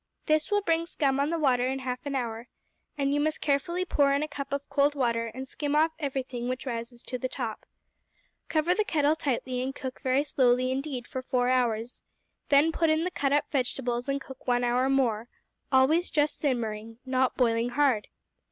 This 0.25 0.49
will 0.49 0.63
bring 0.63 0.87
scum 0.87 1.19
on 1.19 1.29
the 1.29 1.37
water 1.37 1.67
in 1.67 1.77
half 1.77 2.03
an 2.07 2.15
hour, 2.15 2.47
and 2.97 3.13
you 3.13 3.19
must 3.19 3.39
carefully 3.39 3.85
pour 3.85 4.13
in 4.13 4.23
a 4.23 4.27
cup 4.27 4.51
of 4.51 4.67
cold 4.67 4.95
water 4.95 5.27
and 5.27 5.47
skim 5.47 5.75
off 5.75 5.91
everything 5.99 6.47
which 6.49 6.65
rises 6.65 7.03
to 7.03 7.19
the 7.19 7.29
top. 7.29 7.67
Cover 8.49 8.73
the 8.73 8.83
kettle 8.83 9.15
tightly, 9.15 9.61
and 9.61 9.75
cook 9.75 10.01
very 10.01 10.23
slowly 10.23 10.71
indeed 10.71 11.05
for 11.07 11.21
four 11.21 11.49
hours; 11.49 12.01
then 12.49 12.71
put 12.71 12.89
in 12.89 13.03
the 13.03 13.11
cut 13.11 13.31
up 13.31 13.51
vegetables 13.51 14.09
and 14.09 14.19
cook 14.19 14.47
one 14.47 14.63
hour 14.63 14.89
more, 14.89 15.27
always 15.71 16.09
just 16.09 16.39
simmering, 16.39 16.97
not 17.05 17.37
boiling 17.37 17.69
hard. 17.69 18.07